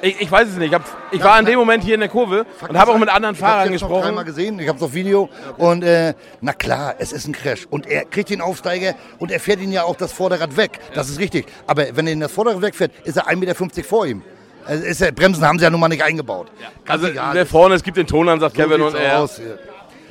[0.03, 0.69] Ich, ich, weiß es nicht.
[0.69, 2.99] Ich, hab, ich war in dem Moment hier in der Kurve Fakt und habe auch
[2.99, 3.93] mit anderen Fahrern gesprochen.
[3.93, 5.29] Ich habe dreimal gesehen, ich habe es auf Video.
[5.57, 7.67] Und äh, na klar, es ist ein Crash.
[7.71, 10.79] Und er kriegt den Aufsteiger und er fährt ihn ja auch das Vorderrad weg.
[10.95, 11.47] Das ist richtig.
[11.67, 14.23] Aber wenn er in das Vorderrad wegfährt, ist er 1,50 Meter vor ihm.
[14.69, 16.49] Ist ja, Bremsen haben sie ja nun mal nicht eingebaut.
[16.61, 16.69] Ja.
[16.87, 19.21] Also der vorne, es gibt den Ton sagt so Kevin und er.
[19.21, 19.41] Aus,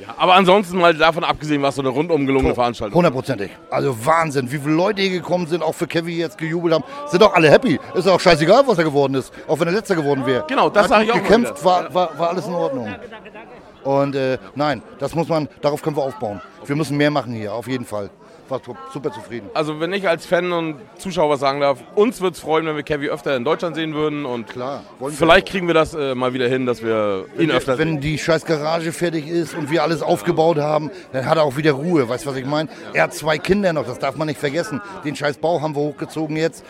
[0.00, 0.14] ja.
[0.16, 2.96] Aber ansonsten mal davon abgesehen, war es so eine rundum gelungene Veranstaltung.
[2.96, 3.50] Hundertprozentig.
[3.70, 6.84] Also Wahnsinn, wie viele Leute hier gekommen sind, auch für Kevin jetzt gejubelt haben.
[7.06, 7.78] Sind auch alle happy.
[7.94, 9.32] Ist auch scheißegal, was er geworden ist.
[9.46, 10.44] Auch wenn er letzter geworden wäre.
[10.48, 11.16] Genau, das sage ich auch.
[11.16, 12.94] Gekämpft, war, war, war alles in Ordnung.
[13.84, 16.40] Und äh, nein, das muss man, darauf können wir aufbauen.
[16.66, 18.10] Wir müssen mehr machen hier, auf jeden Fall
[18.50, 18.60] war
[18.92, 19.50] super zufrieden.
[19.54, 22.76] Also wenn ich als Fan und Zuschauer was sagen darf, uns würde es freuen, wenn
[22.76, 24.24] wir Kevin öfter in Deutschland sehen würden.
[24.24, 28.00] Und Klar, vielleicht kriegen wir das äh, mal wieder hin, dass wir ihn öfter Wenn
[28.00, 31.72] die scheiß Garage fertig ist und wir alles aufgebaut haben, dann hat er auch wieder
[31.72, 32.08] Ruhe.
[32.08, 32.68] Weißt du, was ich meine?
[32.92, 34.80] Er hat zwei Kinder noch, das darf man nicht vergessen.
[35.04, 36.64] Den scheiß Bau haben wir hochgezogen jetzt.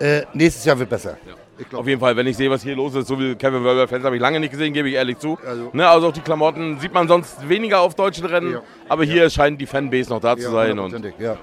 [0.00, 1.16] Äh, nächstes Jahr wird besser.
[1.26, 1.34] Ja.
[1.72, 4.16] Auf jeden Fall, wenn ich sehe, was hier los ist, so wie Kevin Wölber-Fans habe
[4.16, 5.38] ich lange nicht gesehen, gebe ich ehrlich zu.
[5.46, 8.62] Also, ne, also auch die Klamotten sieht man sonst weniger auf deutschen Rennen, ja.
[8.88, 9.30] aber hier ja.
[9.30, 10.78] scheint die Fanbase noch da ja, zu sein.
[10.78, 11.36] Und ja.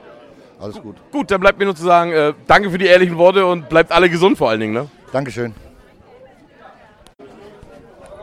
[0.60, 0.98] Alles gut.
[1.12, 3.92] Gut, dann bleibt mir nur zu sagen, äh, danke für die ehrlichen Worte und bleibt
[3.92, 4.74] alle gesund vor allen Dingen.
[4.74, 4.90] Ne?
[5.12, 5.54] Dankeschön.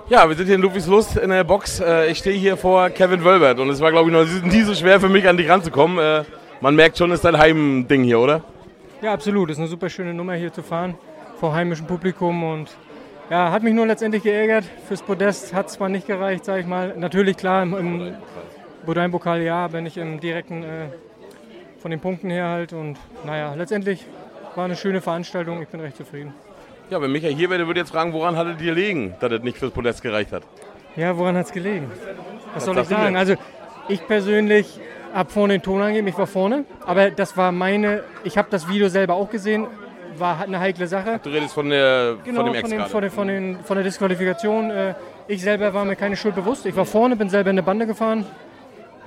[0.09, 1.81] Ja, wir sind hier in Ludwigslust in der Box.
[1.81, 4.74] Äh, ich stehe hier vor Kevin Wölbert und es war, glaube ich, noch nie so
[4.74, 5.98] schwer für mich, an dich ranzukommen.
[5.98, 6.24] Äh,
[6.61, 8.44] man merkt schon, es ist dein Heimding hier, oder?
[9.03, 9.51] Ja, absolut.
[9.51, 10.96] Es ist eine super schöne Nummer hier zu fahren
[11.38, 12.70] vor heimischem Publikum und
[13.31, 14.64] ja, hat mich nur letztendlich geärgert.
[14.87, 16.94] Fürs Podest hat es zwar nicht gereicht, sage ich mal.
[16.96, 18.14] Natürlich, klar, im, im
[18.87, 20.87] Bodein-Pokal ja, aber nicht im direkten äh,
[21.79, 22.72] von den Punkten her halt.
[22.72, 24.05] Und naja, letztendlich
[24.55, 25.62] war eine schöne Veranstaltung.
[25.62, 26.33] Ich bin recht zufrieden.
[26.90, 29.42] Ja, wenn Michael hier wäre, würde jetzt fragen, woran hat es dir gelegen, dass es
[29.42, 30.42] nicht fürs Podest gereicht hat?
[30.96, 31.90] Ja, woran hat es gelegen?
[32.55, 33.16] Was, Was soll ich sagen?
[33.16, 33.35] Also
[33.88, 34.81] ich persönlich
[35.14, 36.64] habe vorne den Ton angegeben, ich war vorne.
[36.87, 39.66] Aber das war meine, ich habe das Video selber auch gesehen,
[40.20, 41.20] war eine heikle Sache.
[41.22, 43.76] Du redest von, der, genau, von dem Ex von, den, von, den, von, den, von
[43.76, 44.70] der Disqualifikation.
[44.70, 44.94] Äh,
[45.26, 46.66] ich selber war mir keine Schuld bewusst.
[46.66, 48.24] Ich war vorne, bin selber in eine Bande gefahren.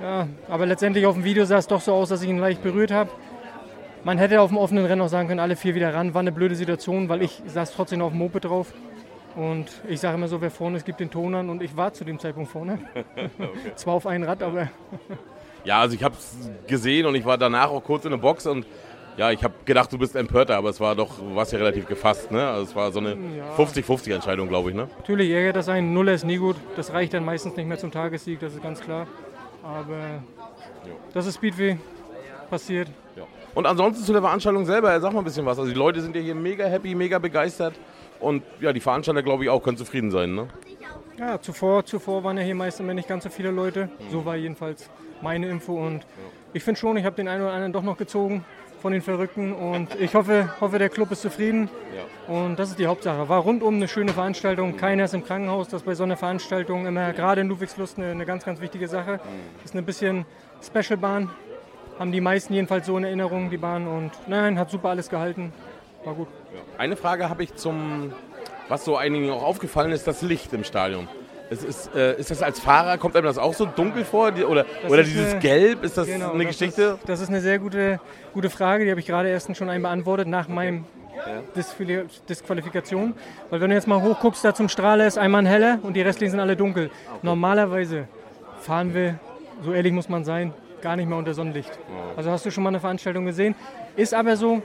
[0.00, 2.62] Ja, aber letztendlich auf dem Video sah es doch so aus, dass ich ihn leicht
[2.62, 3.10] berührt habe.
[4.04, 6.12] Man hätte auf dem offenen Rennen auch sagen können, alle vier wieder ran.
[6.12, 8.72] War eine blöde Situation, weil ich saß trotzdem auf dem Moped drauf.
[9.36, 11.48] Und ich sage immer so, wer vorne ist, gibt den Ton an.
[11.48, 12.78] Und ich war zu dem Zeitpunkt vorne.
[13.38, 13.72] okay.
[13.76, 14.70] Zwar auf ein Rad, aber...
[15.64, 18.46] ja, also ich habe es gesehen und ich war danach auch kurz in der Box
[18.46, 18.66] und
[19.16, 21.86] ja, ich habe gedacht, du bist empörter, aber es war doch, du warst ja relativ
[21.86, 22.46] gefasst, ne?
[22.48, 23.16] Also es war so eine
[23.56, 24.88] 50-50 Entscheidung, glaube ich, ne?
[24.98, 25.92] Natürlich ärgert das einen.
[25.92, 26.56] Nuller ist nie gut.
[26.76, 29.06] Das reicht dann meistens nicht mehr zum Tagessieg, das ist ganz klar.
[29.62, 30.22] Aber
[31.12, 31.78] das ist Speedway
[32.50, 32.88] passiert.
[33.16, 33.24] Ja.
[33.54, 35.58] Und ansonsten zu der Veranstaltung selber, sag mal ein bisschen was.
[35.58, 37.74] Also die Leute sind ja hier mega happy, mega begeistert.
[38.18, 40.48] Und ja, die Veranstalter, glaube ich, auch können zufrieden sein, ne?
[41.18, 43.86] Ja, zuvor, zuvor waren ja hier meistens nicht ganz so viele Leute.
[43.86, 44.10] Mhm.
[44.10, 44.88] So war jedenfalls
[45.20, 45.74] meine Info.
[45.74, 46.08] Und ja.
[46.52, 48.44] ich finde schon, ich habe den einen oder anderen doch noch gezogen.
[48.82, 49.52] Von den Verrückten.
[49.52, 51.70] Und ich hoffe, hoffe der Club ist zufrieden.
[51.96, 52.34] Ja.
[52.34, 53.28] Und das ist die Hauptsache.
[53.28, 54.76] War rundum eine schöne Veranstaltung.
[54.76, 55.68] Keiner ist im Krankenhaus.
[55.68, 58.88] Das ist bei so einer Veranstaltung immer gerade in Ludwigslust eine, eine ganz, ganz wichtige
[58.88, 59.12] Sache.
[59.12, 59.64] Mhm.
[59.64, 60.26] Ist eine bisschen
[60.62, 61.30] Special-Bahn.
[61.98, 63.86] Haben die meisten jedenfalls so in Erinnerung, die Bahn.
[63.86, 65.52] Und nein, hat super alles gehalten.
[66.04, 66.28] War gut.
[66.76, 68.12] Eine Frage habe ich zum,
[68.68, 71.08] was so einigen auch aufgefallen ist, das Licht im Stadion.
[71.50, 74.32] Ist, äh, ist das als Fahrer, kommt einem das auch so dunkel vor?
[74.32, 76.82] Die, oder oder dieses eine, Gelb, ist das genau, eine das Geschichte?
[76.82, 78.00] Ist, das ist eine sehr gute,
[78.32, 81.42] gute Frage, die habe ich gerade erst schon einmal beantwortet nach meinem ja.
[82.28, 83.14] Disqualifikation.
[83.50, 86.00] Weil wenn du jetzt mal hochguckst, da zum Strahler ist einmal ein heller und die
[86.00, 86.86] restlichen sind alle dunkel.
[86.86, 87.18] Okay.
[87.22, 88.08] Normalerweise
[88.60, 89.18] fahren wir,
[89.62, 91.70] so ehrlich muss man sein, gar nicht mehr unter Sonnenlicht.
[91.88, 92.16] Oh.
[92.16, 93.54] Also hast du schon mal eine Veranstaltung gesehen.
[93.94, 94.62] Ist aber so, mhm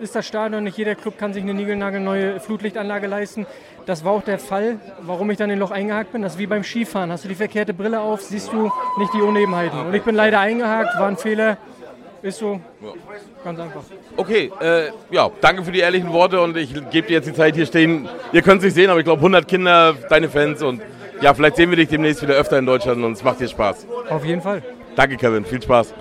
[0.00, 0.64] ist das Stadion.
[0.64, 3.46] Nicht jeder Club kann sich eine niegelnagelneue Flutlichtanlage leisten.
[3.86, 6.22] Das war auch der Fall, warum ich dann in Loch eingehakt bin.
[6.22, 7.12] Das ist wie beim Skifahren.
[7.12, 9.78] Hast du die verkehrte Brille auf, siehst du nicht die Unebenheiten.
[9.86, 11.58] Und ich bin leider eingehakt, war ein Fehler.
[12.22, 12.58] Ist so.
[13.44, 13.82] Ganz einfach.
[14.16, 17.54] Okay, äh, ja, danke für die ehrlichen Worte und ich gebe dir jetzt die Zeit
[17.54, 18.08] hier stehen.
[18.32, 20.80] Ihr könnt es nicht sehen, aber ich glaube 100 Kinder, deine Fans und
[21.20, 23.86] ja, vielleicht sehen wir dich demnächst wieder öfter in Deutschland und es macht dir Spaß.
[24.08, 24.62] Auf jeden Fall.
[24.96, 25.44] Danke, Kevin.
[25.44, 25.92] Viel Spaß.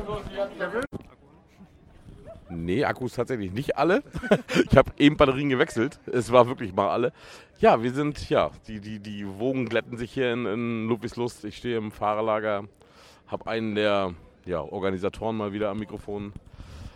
[2.53, 4.03] Nee, Akkus tatsächlich nicht alle.
[4.69, 5.99] ich habe eben Batterien gewechselt.
[6.05, 7.11] Es war wirklich mal alle.
[7.59, 11.45] Ja, wir sind, ja, die, die, die Wogen glätten sich hier in, in Ludwigslust.
[11.45, 12.65] Ich stehe im Fahrerlager,
[13.27, 14.13] habe einen der
[14.45, 16.33] ja, Organisatoren mal wieder am Mikrofon.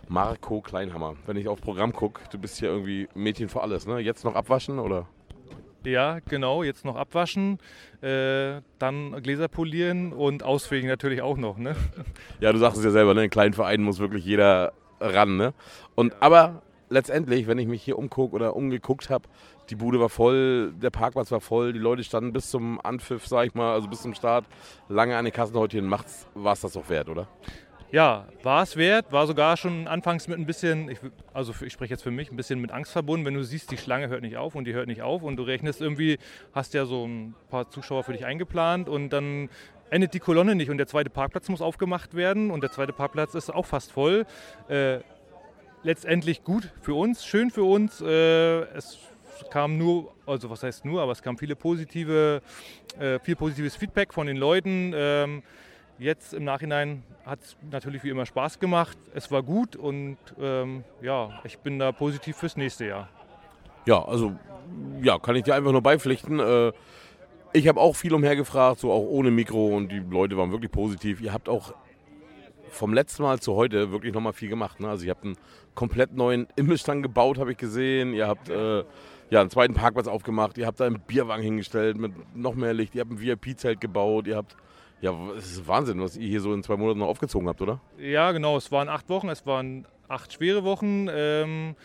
[0.10, 1.15] Marco Kleinhammer.
[1.26, 4.00] Wenn ich auf Programm gucke, du bist ja irgendwie Mädchen für alles, ne?
[4.00, 5.06] Jetzt noch abwaschen oder?
[5.84, 7.60] Ja, genau, jetzt noch abwaschen,
[8.02, 11.58] äh, dann Gläser polieren und ausfegen natürlich auch noch.
[11.58, 11.76] Ne?
[12.39, 13.24] Ja, du sagst es ja selber, ne?
[13.24, 15.38] in kleinen Vereinen muss wirklich jeder ran.
[15.38, 15.54] Ne?
[15.96, 19.28] Und, aber letztendlich, wenn ich mich hier umgucke oder umgeguckt habe,
[19.70, 23.48] die Bude war voll, der Parkplatz war voll, die Leute standen bis zum Anpfiff, sag
[23.48, 24.46] ich mal, also bis zum Start,
[24.88, 25.90] lange an den Kassenhäutchen.
[25.90, 27.28] War es das auch wert, oder?
[27.90, 31.00] Ja, war es wert, war sogar schon anfangs mit ein bisschen, ich,
[31.34, 33.78] also ich spreche jetzt für mich, ein bisschen mit Angst verbunden, wenn du siehst, die
[33.78, 36.18] Schlange hört nicht auf und die hört nicht auf und du rechnest irgendwie,
[36.52, 39.50] hast ja so ein paar Zuschauer für dich eingeplant und dann
[39.89, 43.36] endet die Kolonne nicht und der zweite Parkplatz muss aufgemacht werden und der zweite Parkplatz
[43.36, 44.26] ist auch fast voll.
[44.67, 45.00] Äh,
[45.84, 48.02] letztendlich gut für uns, schön für uns.
[48.02, 48.97] Äh, es
[49.50, 52.41] kam nur, also was heißt nur, aber es kam viele positive,
[53.00, 54.93] äh, viel positives Feedback von den Leuten.
[54.95, 55.43] Ähm,
[56.00, 58.97] jetzt im Nachhinein hat es natürlich wie immer Spaß gemacht.
[59.13, 63.10] Es war gut und ähm, ja, ich bin da positiv fürs nächste Jahr.
[63.86, 64.36] Ja, also
[65.02, 66.39] ja, kann ich dir einfach nur beipflichten.
[66.39, 66.73] Äh,
[67.54, 71.22] ich habe auch viel umhergefragt, so auch ohne Mikro und die Leute waren wirklich positiv.
[71.22, 71.74] Ihr habt auch
[72.70, 74.80] vom letzten Mal zu heute wirklich nochmal viel gemacht.
[74.80, 74.90] Ne?
[74.90, 75.38] Also ihr habt einen
[75.76, 78.14] komplett neuen Imbissstand gebaut, habe ich gesehen.
[78.14, 78.84] Ihr habt äh,
[79.30, 80.58] ja, einen zweiten Parkplatz aufgemacht.
[80.58, 82.96] Ihr habt da einen Bierwagen hingestellt mit noch mehr Licht.
[82.96, 84.28] Ihr habt ein VIP-Zelt gebaut.
[84.28, 84.56] Ihr habt
[85.02, 87.80] ja, es ist Wahnsinn, was ihr hier so in zwei Monaten noch aufgezogen habt, oder?
[88.00, 88.58] Ja, genau.
[88.58, 89.30] Es waren acht Wochen.
[89.30, 91.08] Es waren acht schwere Wochen.
[91.12, 91.76] Ähm,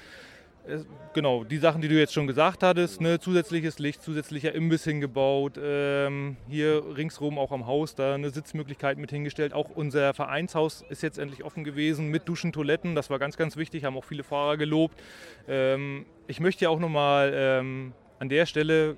[1.12, 5.58] genau, die Sachen, die du jetzt schon gesagt hattest, ne, zusätzliches Licht, zusätzlicher Imbiss hingebaut,
[5.62, 9.52] ähm, hier ringsrum auch am Haus da eine Sitzmöglichkeit mit hingestellt.
[9.52, 13.56] Auch unser Vereinshaus ist jetzt endlich offen gewesen mit Duschen, Toiletten, das war ganz, ganz
[13.56, 15.00] wichtig, haben auch viele Fahrer gelobt.
[15.48, 18.96] Ähm, ich möchte ja auch nochmal ähm, an der Stelle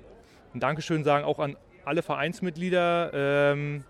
[0.53, 3.11] ein Dankeschön sagen, auch an alle Vereinsmitglieder.
[3.53, 3.83] Ähm,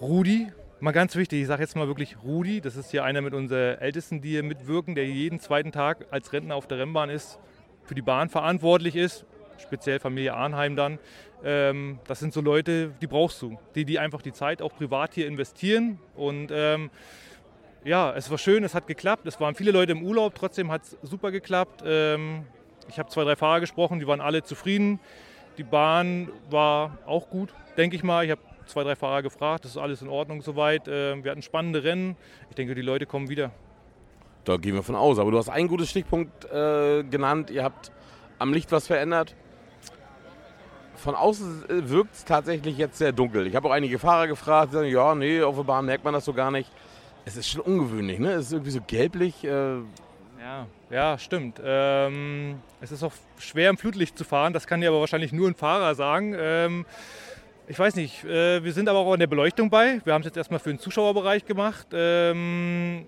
[0.00, 0.48] Rudi,
[0.82, 3.78] Mal ganz wichtig, ich sage jetzt mal wirklich Rudi, das ist hier einer mit unseren
[3.78, 7.38] Ältesten, die hier mitwirken, der jeden zweiten Tag als Rentner auf der Rennbahn ist,
[7.84, 9.24] für die Bahn verantwortlich ist,
[9.58, 10.98] speziell Familie Arnheim dann.
[11.44, 15.14] Ähm, das sind so Leute, die brauchst du, die, die einfach die Zeit auch privat
[15.14, 16.00] hier investieren.
[16.16, 16.90] Und ähm,
[17.84, 19.24] ja, es war schön, es hat geklappt.
[19.24, 21.84] Es waren viele Leute im Urlaub, trotzdem hat es super geklappt.
[21.86, 22.44] Ähm,
[22.88, 24.98] ich habe zwei, drei Fahrer gesprochen, die waren alle zufrieden.
[25.58, 28.24] Die Bahn war auch gut, denke ich mal.
[28.24, 30.88] Ich habe zwei, drei Fahrer gefragt, das ist alles in Ordnung soweit.
[30.88, 32.16] Ähm, wir hatten spannende Rennen.
[32.48, 33.50] Ich denke, die Leute kommen wieder.
[34.44, 35.18] Da gehen wir von aus.
[35.18, 37.50] Aber du hast einen guten Stichpunkt äh, genannt.
[37.50, 37.92] Ihr habt
[38.38, 39.36] am Licht was verändert.
[40.96, 43.46] Von außen äh, wirkt es tatsächlich jetzt sehr dunkel.
[43.46, 46.14] Ich habe auch einige Fahrer gefragt, die sagen, ja, nee, auf der Bahn merkt man
[46.14, 46.70] das so gar nicht.
[47.24, 48.32] Es ist schon ungewöhnlich, ne?
[48.32, 49.44] Es ist irgendwie so gelblich.
[49.44, 49.76] Äh
[50.42, 51.60] ja, ja, stimmt.
[51.64, 54.52] Ähm, es ist auch schwer im Flutlicht zu fahren.
[54.52, 56.34] Das kann dir aber wahrscheinlich nur ein Fahrer sagen.
[56.36, 56.84] Ähm,
[57.68, 60.00] ich weiß nicht, äh, wir sind aber auch an der Beleuchtung bei.
[60.04, 61.86] Wir haben es jetzt erstmal für den Zuschauerbereich gemacht.
[61.92, 63.06] Ähm,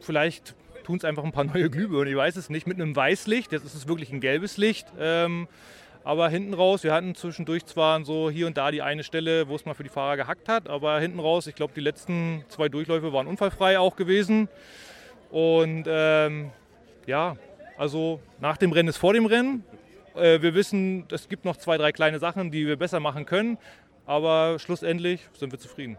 [0.00, 3.52] vielleicht tun es einfach ein paar neue Glühbirnen, ich weiß es nicht, mit einem Weißlicht.
[3.52, 4.86] Jetzt ist es wirklich ein gelbes Licht.
[4.98, 5.46] Ähm,
[6.04, 9.54] aber hinten raus, wir hatten zwischendurch zwar so hier und da die eine Stelle, wo
[9.54, 12.68] es mal für die Fahrer gehackt hat, aber hinten raus, ich glaube, die letzten zwei
[12.68, 14.48] Durchläufe waren unfallfrei auch gewesen.
[15.30, 16.50] Und ähm,
[17.06, 17.36] ja,
[17.78, 19.64] also nach dem Rennen ist vor dem Rennen.
[20.14, 23.58] Äh, wir wissen, es gibt noch zwei, drei kleine Sachen, die wir besser machen können.
[24.06, 25.96] Aber schlussendlich sind wir zufrieden.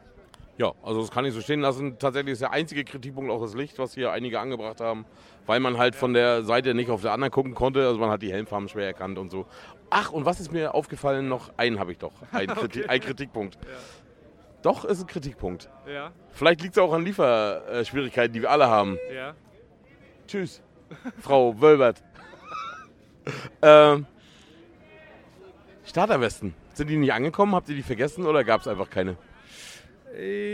[0.58, 1.98] Ja, also das kann ich so stehen lassen.
[1.98, 5.06] Tatsächlich ist der einzige Kritikpunkt auch das Licht, was hier einige angebracht haben,
[5.48, 7.88] weil man halt von der Seite nicht auf der anderen gucken konnte.
[7.88, 9.48] Also man hat die Helmfarben schwer erkannt und so.
[9.90, 11.52] Ach, und was ist mir aufgefallen noch?
[11.58, 12.14] Einen habe ich doch.
[12.32, 12.86] Ein, Okay.
[12.88, 13.58] ein Kritikpunkt.
[14.62, 15.70] Doch, ist ein Kritikpunkt.
[15.92, 16.12] Ja.
[16.32, 18.98] Vielleicht liegt es auch an Lieferschwierigkeiten, die wir alle haben.
[19.14, 19.34] Ja.
[20.28, 20.62] Tschüss,
[21.20, 22.02] Frau Wölbert.
[23.62, 24.06] ähm,
[25.86, 26.54] Starterwesten.
[26.74, 27.54] Sind die nicht angekommen?
[27.56, 29.18] Habt ihr die vergessen oder gab es einfach keine?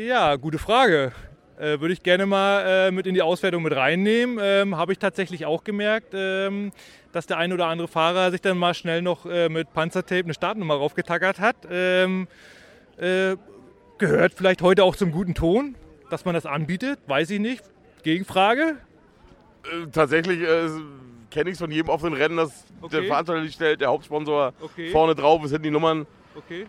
[0.07, 1.11] Ja, gute Frage.
[1.57, 4.37] Äh, Würde ich gerne mal äh, mit in die Auswertung mit reinnehmen.
[4.41, 6.71] Ähm, Habe ich tatsächlich auch gemerkt, ähm,
[7.11, 10.33] dass der ein oder andere Fahrer sich dann mal schnell noch äh, mit Panzertape eine
[10.33, 11.57] Startnummer raufgetackert hat.
[11.69, 12.27] Ähm,
[12.97, 13.35] äh,
[13.97, 15.75] gehört vielleicht heute auch zum guten Ton,
[16.09, 17.63] dass man das anbietet, weiß ich nicht.
[18.03, 18.77] Gegenfrage?
[19.65, 20.69] Äh, tatsächlich äh,
[21.31, 23.07] kenne ich es von jedem offenen Rennen, dass der Okay.
[23.07, 24.89] Veranstalter die stellt, der Hauptsponsor Okay.
[24.91, 26.05] vorne drauf, es sind die Nummern.
[26.35, 26.65] Okay.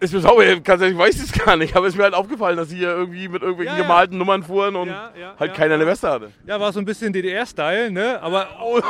[0.00, 2.56] Ist mir sauer, tatsächlich weiß ich es gar nicht, aber es ist mir halt aufgefallen,
[2.56, 3.86] dass sie hier irgendwie mit irgendwelchen Ja, ja.
[3.86, 5.86] gemalten Nummern fuhren und Ja, halt keiner eine.
[5.86, 6.30] Weste hatte.
[6.46, 8.20] Ja, war so ein bisschen DDR-Style, ne?
[8.20, 8.80] Aber Oh,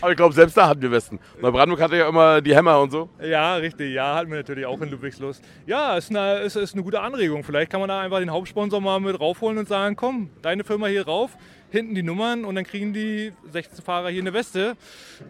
[0.00, 1.18] Aber ich glaube, selbst da hatten wir Westen.
[1.40, 3.08] Weil Brandenburg hatte ja immer die Hämmer und so.
[3.22, 3.92] Ja, richtig.
[3.94, 5.42] Ja, hatten wir natürlich auch in Ludwigslust.
[5.66, 7.42] Ja, ist eine, ist, ist eine gute Anregung.
[7.44, 10.86] Vielleicht kann man da einfach den Hauptsponsor mal mit raufholen und sagen, komm, deine Firma
[10.86, 11.32] hier rauf,
[11.70, 14.76] hinten die Nummern und dann kriegen die 16 Fahrer hier eine Weste.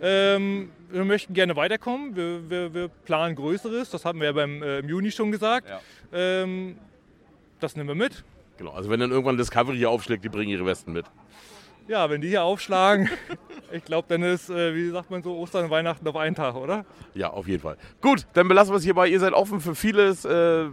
[0.03, 2.17] Ähm, wir möchten gerne weiterkommen.
[2.17, 3.91] Wir, wir, wir planen Größeres.
[3.91, 5.69] Das hatten wir ja beim, äh, im Juni schon gesagt.
[6.13, 6.77] Ähm,
[7.61, 8.25] das nehmen wir mit.
[8.57, 11.07] Genau, also wenn dann irgendwann Discovery hier aufschlägt, die bringen ihre Westen mit.
[11.89, 13.09] Ja, wenn die hier aufschlagen,
[13.73, 16.55] ich glaube, dann ist, äh, wie sagt man so, Ostern und Weihnachten auf einen Tag,
[16.55, 16.85] oder?
[17.15, 17.77] Ja, auf jeden Fall.
[18.01, 19.09] Gut, dann belassen wir es hierbei.
[19.09, 20.67] Ihr seid offen für vieles, äh,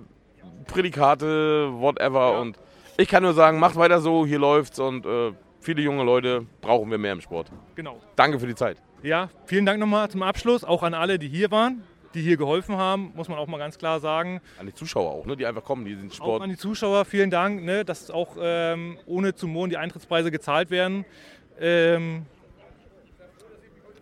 [0.68, 2.40] Prädikate, whatever.
[2.40, 2.58] Und
[2.98, 6.90] ich kann nur sagen, macht weiter so, hier läuft's und äh, viele junge Leute brauchen
[6.92, 7.52] wir mehr im Sport.
[7.76, 8.00] Genau.
[8.16, 8.78] Danke für die Zeit.
[9.04, 12.78] Ja, vielen Dank nochmal zum Abschluss, auch an alle, die hier waren, die hier geholfen
[12.78, 14.42] haben, muss man auch mal ganz klar sagen.
[14.60, 16.42] An die Zuschauer auch, ne, die einfach kommen, die Auch Sport.
[16.42, 20.72] an die Zuschauer, vielen Dank, ne, dass auch ähm, ohne zu mohnen die Eintrittspreise gezahlt
[20.72, 21.06] werden.
[21.60, 22.26] Ähm,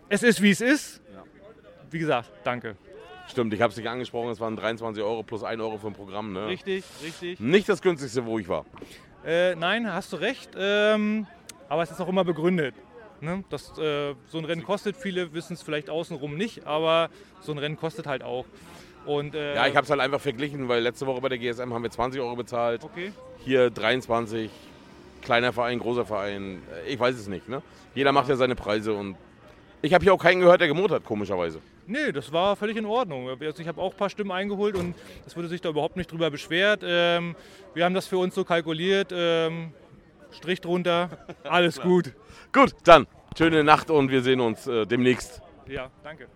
[0.08, 1.02] es ist, wie es ist.
[1.90, 2.76] Wie gesagt, danke.
[3.28, 5.92] Stimmt, ich habe es nicht angesprochen, es waren 23 Euro plus 1 Euro für ein
[5.92, 6.32] Programm.
[6.32, 6.46] Ne?
[6.46, 7.40] Richtig, richtig.
[7.40, 8.64] Nicht das günstigste, wo ich war.
[9.24, 10.50] Äh, nein, hast du recht.
[10.56, 11.26] Ähm,
[11.68, 12.74] aber es ist auch immer begründet.
[13.20, 13.44] Ne?
[13.48, 17.08] Das, äh, so ein Rennen kostet, viele wissen es vielleicht außenrum nicht, aber
[17.40, 18.44] so ein Rennen kostet halt auch.
[19.06, 21.72] Und, äh, Ja, ich habe es halt einfach verglichen, weil letzte Woche bei der GSM
[21.72, 22.84] haben wir 20 Euro bezahlt.
[22.84, 23.12] Okay.
[23.44, 24.50] Hier 23,
[25.22, 26.62] kleiner Verein, großer Verein.
[26.86, 27.48] Äh, Ich weiß es nicht.
[27.48, 27.62] Ne?
[27.94, 29.16] Jeder macht ja seine Preise und
[29.82, 31.60] ich habe hier auch keinen gehört, der gemurrt hat, komischerweise.
[31.86, 33.28] Nee, das war völlig in Ordnung.
[33.28, 36.10] Also ich habe auch ein paar Stimmen eingeholt und es wurde sich da überhaupt nicht
[36.10, 36.82] drüber beschwert.
[36.84, 37.36] Ähm,
[37.74, 39.10] wir haben das für uns so kalkuliert.
[39.12, 39.72] Ähm,
[40.36, 41.08] Strich drunter,
[41.44, 42.12] alles gut.
[42.52, 45.40] Gut, dann schöne Nacht und wir sehen uns äh, demnächst.
[45.66, 46.26] Ja, danke.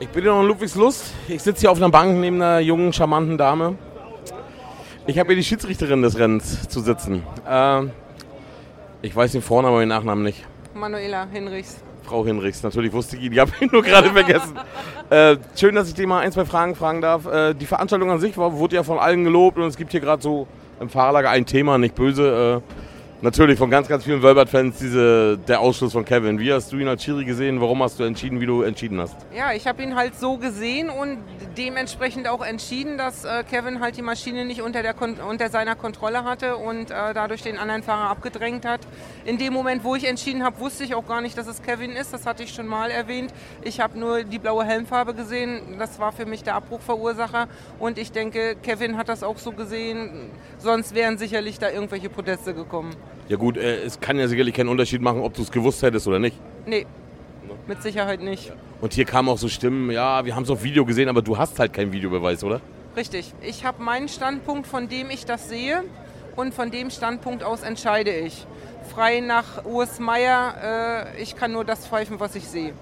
[0.00, 1.14] Ich bin hier noch in Ludwigslust.
[1.28, 3.78] Ich sitze hier auf einer Bank neben einer jungen, charmanten Dame.
[5.06, 7.22] Ich habe hier die Schiedsrichterin des Rennens zu sitzen.
[7.48, 7.84] Äh,
[9.00, 10.44] ich weiß den Vornamen, aber den Nachnamen nicht.
[10.74, 11.82] Manuela Hinrichs.
[12.02, 14.58] Frau Hinrichs, natürlich wusste ich ihn, die habe ich nur gerade vergessen.
[15.08, 17.26] Äh, schön, dass ich dir mal ein, zwei Fragen fragen darf.
[17.26, 20.00] Äh, die Veranstaltung an sich war, wurde ja von allen gelobt und es gibt hier
[20.00, 20.48] gerade so
[20.82, 22.62] im Fahrerlager ein Thema, nicht böse.
[22.62, 22.91] Äh,
[23.22, 26.38] natürlich von ganz, ganz vielen Wölbert-Fans diese, der Ausschluss von Kevin.
[26.38, 27.60] Wie hast du ihn als Schiri gesehen?
[27.60, 29.16] Warum hast du entschieden, wie du entschieden hast?
[29.34, 31.18] Ja, ich habe ihn halt so gesehen und
[31.56, 35.76] dementsprechend auch entschieden, dass äh, Kevin halt die Maschine nicht unter, der Kon unter seiner
[35.76, 38.80] Kontrolle hatte und äh, dadurch den anderen Fahrer abgedrängt hat.
[39.24, 41.92] In dem Moment, wo ich entschieden habe, wusste ich auch gar nicht, dass es Kevin
[41.92, 42.12] ist.
[42.12, 43.32] Das hatte ich schon mal erwähnt.
[43.62, 45.76] Ich habe nur die blaue Helmfarbe gesehen.
[45.78, 47.48] Das war für mich der Abbruchverursacher.
[47.78, 50.30] Und ich denke, Kevin hat das auch so gesehen.
[50.58, 52.96] Sonst wären sicherlich da irgendwelche Proteste gekommen.
[53.28, 56.06] Ja gut, äh, es kann ja sicherlich keinen Unterschied machen, ob du es gewusst hättest
[56.06, 56.36] oder nicht.
[56.66, 56.86] Nee,
[57.66, 58.52] mit Sicherheit nicht.
[58.80, 61.38] Und hier kamen auch so Stimmen, ja, wir haben es auf Video gesehen, aber du
[61.38, 62.60] hast halt keinen Videobeweis, oder?
[62.96, 63.32] Richtig.
[63.40, 65.84] Ich habe meinen Standpunkt, von dem ich das sehe
[66.36, 68.46] und von dem Standpunkt aus entscheide ich.
[68.92, 72.72] Frei nach Urs Meier, äh, ich kann nur das pfeifen, was ich sehe.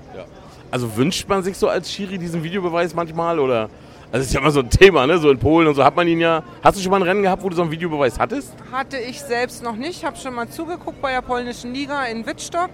[0.71, 3.69] Also wünscht man sich so als Schiri diesen Videobeweis manchmal oder?
[4.13, 5.19] Also das ist ja immer so ein Thema, ne?
[5.19, 6.43] So in Polen und so hat man ihn ja.
[6.65, 8.53] Hast du schon mal ein Rennen gehabt, wo du so einen Videobeweis hattest?
[8.73, 12.71] Hatte ich selbst noch nicht, habe schon mal zugeguckt bei der polnischen Liga in Wittstock.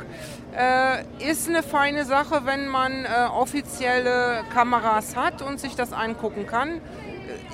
[0.57, 6.47] Äh, ist eine feine Sache, wenn man äh, offizielle Kameras hat und sich das angucken
[6.47, 6.81] kann.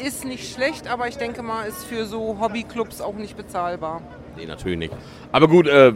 [0.04, 4.00] Ist nicht schlecht, aber ich denke mal, ist für so Hobbyclubs auch nicht bezahlbar.
[4.36, 4.94] Nee, natürlich nicht.
[5.32, 5.92] Aber gut, äh,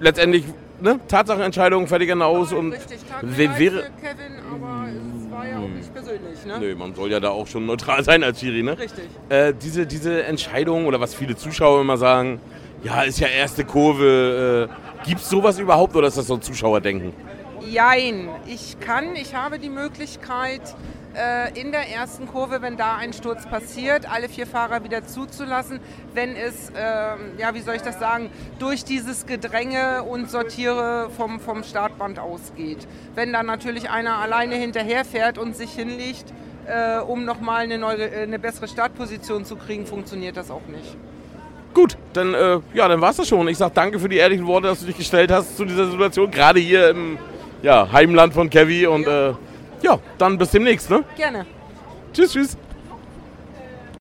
[0.00, 0.44] letztendlich,
[0.80, 0.98] ne?
[1.08, 3.00] Tatsachenentscheidung, fertig aus und Richtig,
[3.58, 3.90] wäre.
[4.00, 4.86] Kevin, aber
[5.38, 6.44] war ja auch nicht persönlich.
[6.44, 6.58] Ne?
[6.58, 8.78] Nö, man soll ja da auch schon neutral sein als Schiri, ne?
[8.78, 9.04] Richtig.
[9.28, 12.40] Äh, diese, diese Entscheidung oder was viele Zuschauer immer sagen,
[12.82, 14.68] ja, ist ja erste Kurve.
[14.70, 17.12] Äh, Gibt es sowas überhaupt oder ist das so ein Zuschauerdenken?
[17.68, 20.62] Jein, ich kann, ich habe die Möglichkeit,
[21.18, 25.80] äh, in der ersten Kurve, wenn da ein Sturz passiert, alle vier Fahrer wieder zuzulassen,
[26.14, 26.80] wenn es, äh,
[27.38, 32.86] ja, wie soll ich das sagen, durch dieses Gedränge und Sortiere vom, vom Startband ausgeht.
[33.14, 36.32] Wenn dann natürlich einer alleine hinterherfährt und sich hinlegt,
[36.66, 40.96] äh, um nochmal eine, neue, äh, eine bessere Startposition zu kriegen, funktioniert das auch nicht.
[41.74, 43.46] Gut, dann, äh, ja, dann war es das schon.
[43.48, 46.30] Ich sage danke für die ehrlichen Worte, dass du dich gestellt hast zu dieser Situation,
[46.30, 47.18] gerade hier im
[47.62, 48.88] ja, Heimland von Kevin.
[48.88, 49.30] Und ja.
[49.30, 49.34] Äh,
[49.82, 50.90] ja, dann bis demnächst.
[50.90, 51.04] Ne?
[51.16, 51.46] Gerne.
[52.12, 52.56] Tschüss, tschüss.